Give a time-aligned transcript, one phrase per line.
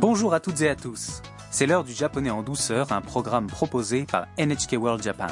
[0.00, 1.22] Bonjour à toutes et à tous.
[1.50, 5.26] C'est l'heure du japonais en douceur, un programme proposé par NHK World Japan.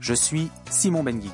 [0.00, 1.30] Je suis Simon Benguigui.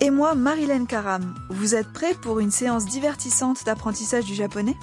[0.00, 1.32] Et moi, Marilyn Karam.
[1.48, 4.74] Vous êtes prêts pour une séance divertissante d'apprentissage du japonais?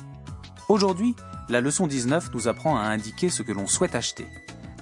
[0.70, 1.14] Aujourd'hui,
[1.50, 4.26] la leçon 19 nous apprend à indiquer ce que l'on souhaite acheter.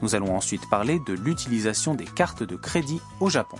[0.03, 3.57] Nous allons ensuite parler de l'utilisation des cartes de crédit au Japon.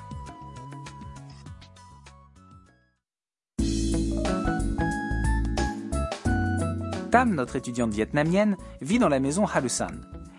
[7.17, 9.93] Tam, notre étudiante vietnamienne, vit dans la maison Harusan.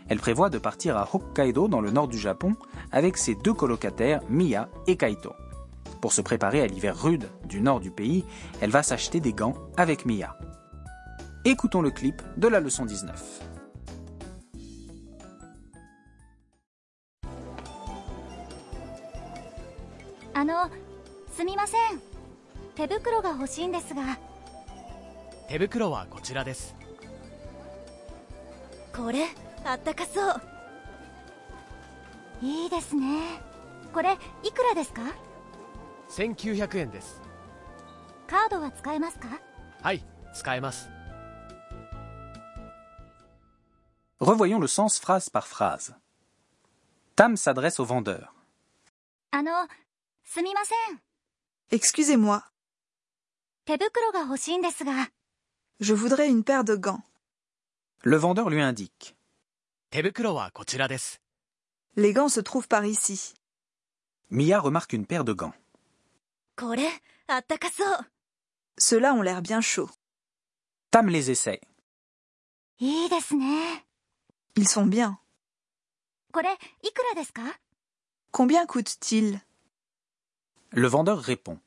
[0.10, 2.54] Elle prévoit de partir à Hokkaido dans le nord du Japon
[2.92, 5.34] avec ses deux colocataires Mia et Kaito.
[6.02, 8.26] Pour se préparer à l'hiver rude du nord du pays,
[8.62, 10.38] elle va s'acheter des gants avec Mia.
[11.46, 13.44] Écoutons le clip de la leçon 19.
[20.36, 20.70] あの
[21.32, 21.80] すみません
[22.76, 24.18] 手袋が欲しいんですが
[25.49, 26.75] 手袋はこちらです。
[28.95, 29.27] これ
[29.65, 30.41] あったかそう。
[32.43, 33.41] いいですね。
[33.93, 35.03] これいくらですか
[36.11, 37.21] ？1900円です。
[38.27, 39.29] カードは使えますか？
[39.83, 40.91] はい使えます。
[44.21, 45.95] Revoyons le sens phrase par phrase.
[47.17, 48.27] Tam s'adresse au vendeur.
[49.31, 49.67] あの
[50.25, 51.01] すみません。
[51.71, 52.43] Excusez-moi,
[53.65, 55.11] 手袋が欲しいんですが
[55.81, 57.03] Je voudrais une paire de gants.
[58.03, 59.17] Le vendeur lui indique.
[61.97, 63.35] Les gants se trouvent par ici.
[64.31, 65.55] Mia remarque une paire de gants.
[68.79, 69.91] Ceux-là ont l'air bien chauds.
[70.91, 71.61] Tam les essaie.
[72.81, 75.19] Ils sont bien.
[78.33, 79.41] Combien coûtent-ils
[80.71, 81.61] Le vendeur répond.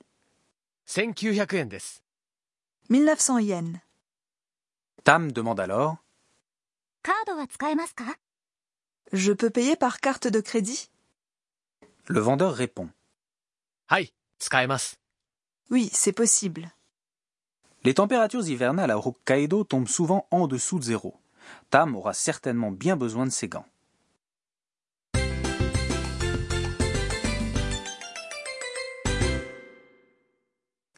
[2.90, 3.80] 1900 yens.
[5.04, 5.98] Tam demande alors
[9.12, 10.90] Je peux payer par carte de crédit?
[12.08, 12.88] Le vendeur répond
[15.72, 16.70] Oui, c'est possible.
[17.84, 21.16] Les températures hivernales à Hokkaido tombent souvent en dessous de zéro.
[21.72, 23.66] Tam aura certainement bien besoin de ses gants.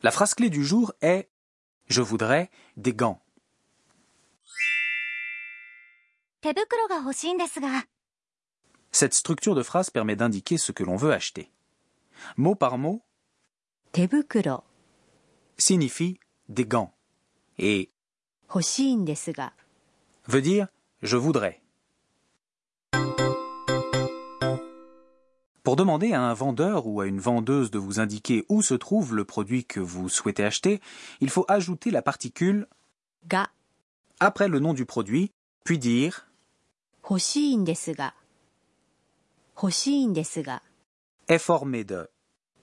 [0.02, 1.30] La phrase clé du jour est
[1.88, 3.22] Je voudrais des gants.
[8.92, 11.50] Cette structure de phrase permet d'indiquer ce que l'on veut acheter.
[12.36, 13.02] Mot par mot,
[13.94, 14.64] tebukuro.
[15.58, 16.94] Signifie des gants.
[17.58, 17.92] Et
[20.28, 20.68] veut dire
[21.02, 21.62] je voudrais.
[25.64, 29.16] Pour demander à un vendeur ou à une vendeuse de vous indiquer où se trouve
[29.16, 30.82] le produit que vous souhaitez acheter,
[31.22, 32.68] il faut ajouter la particule
[33.28, 33.48] ga.
[34.20, 35.32] après le nom du produit,
[35.64, 36.28] puis dire
[37.13, 38.15] 欲しいんですが
[39.57, 40.63] 欲しいんですが
[41.27, 42.09] est formé de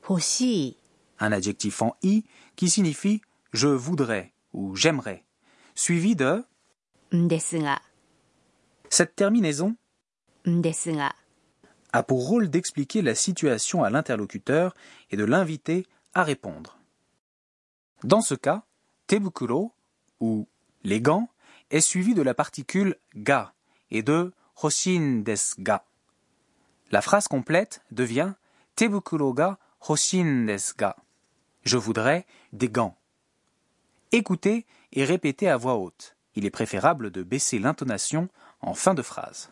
[0.07, 0.77] 欲しい
[1.19, 2.23] un adjectif en i
[2.55, 3.21] qui signifie
[3.53, 5.23] je voudrais ou j'aimerais,
[5.75, 6.45] suivi de
[7.15, 7.81] んですが
[8.89, 9.75] cette terminaison
[10.47, 11.15] んですが
[11.91, 14.75] a pour rôle d'expliquer la situation à l'interlocuteur
[15.11, 16.77] et de l'inviter à répondre.
[18.03, 18.63] Dans ce cas,
[19.07, 19.71] tebukuro
[20.19, 20.45] ou
[20.83, 21.29] les gants
[21.71, 23.53] est suivi de la particule ga
[23.91, 25.83] et de hoshin desu ga.
[26.91, 28.33] La phrase complète devient
[28.75, 30.95] tebukuro ga hoshin desu ga.
[31.63, 32.95] Je voudrais des gants.
[34.11, 36.15] Écoutez et répétez à voix haute.
[36.35, 38.29] Il est préférable de baisser l'intonation
[38.61, 39.49] en fin de phrase.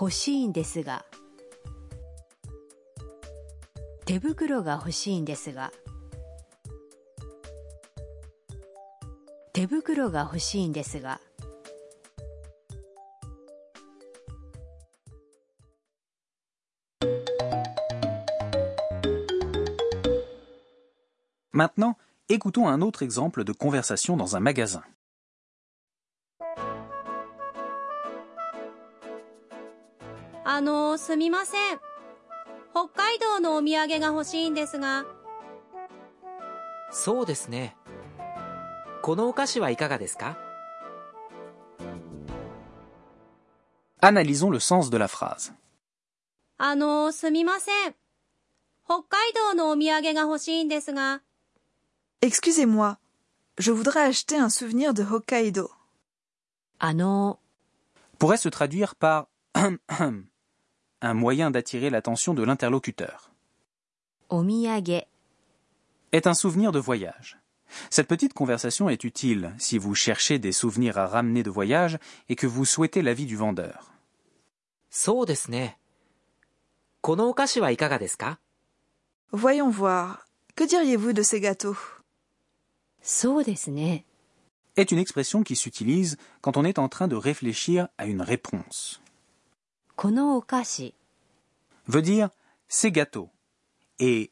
[0.00, 1.04] 欲しいんですが
[4.06, 5.72] 手袋が欲しいんですが
[9.55, 11.21] 手袋が欲しいんですが
[21.53, 21.95] Maintenant,
[22.27, 24.83] écoutons un autre exemple de conversation dans un magasin.
[30.43, 31.79] あのすみません
[32.73, 35.05] 北海道のお土産が欲しいんですが
[36.91, 37.77] そうですね
[39.04, 40.38] このお菓子はいかがですか
[44.02, 45.52] Analysons le sens de la phrase.
[46.58, 47.94] あのすみません
[48.84, 51.22] 北海道のお土産が欲しいんですが
[52.22, 52.96] Excusez-moi,
[53.58, 55.70] je voudrais acheter un souvenir de Hokkaido.
[56.78, 57.38] あの
[58.18, 63.30] pourrait se traduire par un moyen d'attirer l'attention de l'interlocuteur.
[64.28, 65.06] お土産
[66.12, 67.38] Est un souvenir de voyage.
[67.89, 71.97] Cette petite conversation est utile si vous cherchez des souvenirs à ramener de voyage
[72.29, 73.91] et que vous souhaitez l'avis du vendeur.
[79.31, 80.25] Voyons voir.
[80.55, 81.77] Que diriez-vous de ces gâteaux?
[84.75, 89.01] est une expression qui s'utilise quand on est en train de réfléchir à une réponse.
[91.87, 92.29] Veut dire
[92.67, 93.29] ces gâteaux
[93.99, 94.31] et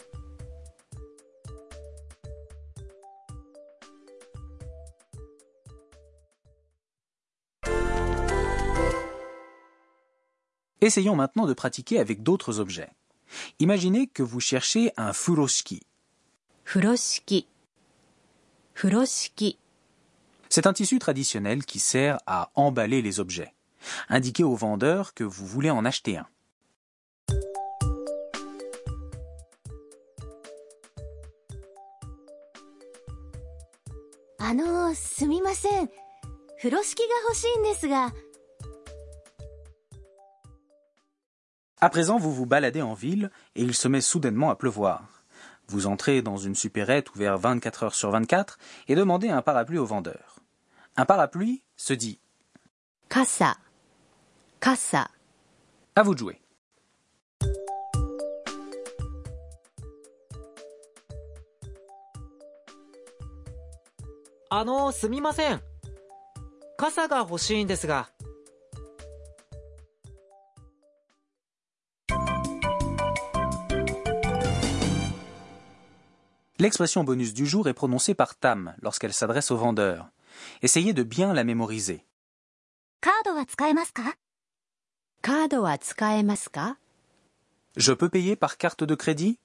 [10.80, 12.90] Essayons maintenant de pratiquer avec d'autres objets.
[13.58, 15.82] Imaginez que vous cherchez un furoshiki.
[16.64, 17.46] 風呂敷。
[18.74, 19.58] 風呂敷。
[20.48, 23.54] C'est un tissu traditionnel qui sert à emballer les objets.
[24.08, 26.26] Indiquez au vendeur que vous voulez en acheter un.
[34.38, 35.90] あのすみません
[36.58, 38.14] 風呂敷が欲しいんですが
[41.80, 45.24] À présent, vous vous baladez en ville et il se met soudainement à pleuvoir.
[45.68, 48.58] Vous entrez dans une supérette ouverte 24 heures sur 24
[48.88, 50.36] et demandez un parapluie au vendeur.
[50.96, 52.18] Un parapluie se dit
[53.08, 53.56] 傘。
[54.60, 55.10] 傘。
[55.94, 56.40] à vous de jouer.
[64.48, 65.60] あの、すみません。
[66.76, 68.10] 傘が欲しいんですが。
[76.61, 80.11] L'expression bonus du jour est prononcée par Tam lorsqu'elle s'adresse au vendeur.
[80.61, 82.05] Essayez de bien la mémoriser.
[87.75, 89.39] Je peux payer par carte de crédit?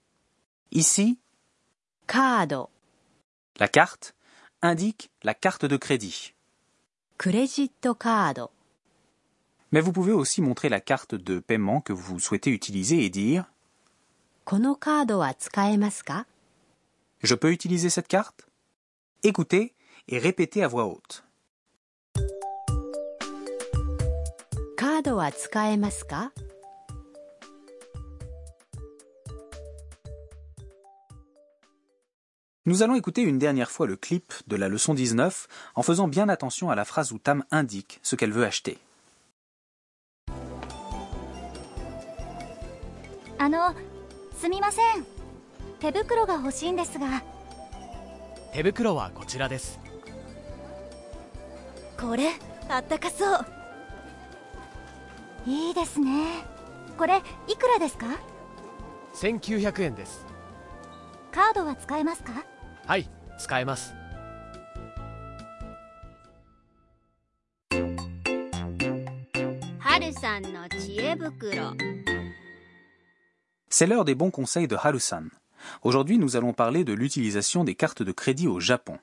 [0.72, 1.18] Ici,
[3.58, 4.14] la carte
[4.60, 6.34] indique la carte de crédit.
[9.72, 13.50] Mais vous pouvez aussi montrer la carte de paiement que vous souhaitez utiliser et dire.
[17.21, 18.47] Je peux utiliser cette carte
[19.23, 19.75] Écoutez
[20.07, 21.23] et répétez à voix haute.
[24.75, 26.31] カードは使えますか
[32.65, 36.29] Nous allons écouter une dernière fois le clip de la leçon 19 en faisant bien
[36.29, 38.79] attention à la phrase où Tam indique ce qu'elle veut acheter.
[43.43, 43.73] あの
[44.39, 45.14] すみません
[45.86, 47.22] 手袋が欲しいんですが。
[48.52, 49.78] 手袋はこちらです。
[51.96, 52.30] これ
[52.68, 53.46] あったかそう。
[55.46, 56.44] いいですね。
[56.98, 58.06] これいくらですか
[59.14, 60.26] ？1900円です。
[61.30, 62.32] カードは使えますか？
[62.84, 63.94] はい使えます。
[69.78, 71.76] はるさんの知恵袋。
[73.70, 75.30] C'est l'heure des bons conseils de Harusan.
[75.82, 78.98] Aujourd'hui, nous allons parler de l'utilisation des cartes de crédit au Japon.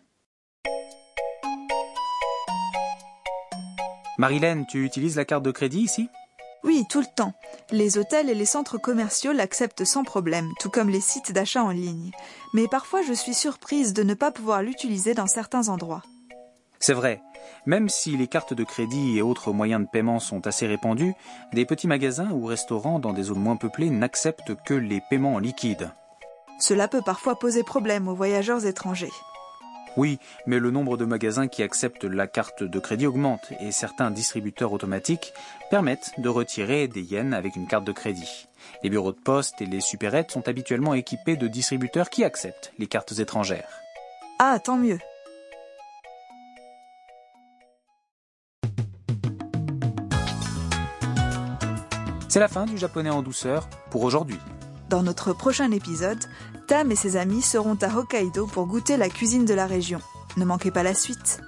[4.17, 6.10] Marilène, tu utilises la carte de crédit ici?
[6.63, 7.33] Oui, tout le temps.
[7.72, 11.72] Les hôtels et les centres commerciaux l'acceptent sans problème, tout comme les sites d'achat en
[11.72, 12.12] ligne.
[12.53, 16.03] Mais parfois je suis surprise de ne pas pouvoir l'utiliser dans certains endroits.
[16.79, 17.22] C'est vrai.
[17.65, 21.13] Même si les cartes de crédit et autres moyens de paiement sont assez répandus,
[21.51, 25.39] des petits magasins ou restaurants dans des zones moins peuplées n'acceptent que les paiements en
[25.39, 25.91] liquide.
[26.63, 29.12] Cela peut parfois poser problème aux voyageurs étrangers.
[29.98, 34.12] Oui, mais le nombre de magasins qui acceptent la carte de crédit augmente et certains
[34.12, 35.34] distributeurs automatiques
[35.70, 38.48] permettent de retirer des yens avec une carte de crédit.
[38.82, 42.88] Les bureaux de poste et les supérettes sont habituellement équipés de distributeurs qui acceptent les
[42.88, 43.82] cartes étrangères.
[44.39, 45.00] Ah, tant mieux.
[52.29, 54.39] C'est la fin du japonais en douceur pour aujourd'hui.
[54.89, 56.23] Dans notre prochain épisode,
[56.67, 59.99] Tam et ses amis seront à Hokkaido pour goûter la cuisine de la région.
[60.37, 61.41] Ne manquez pas la suite.